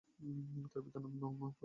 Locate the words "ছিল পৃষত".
1.13-1.53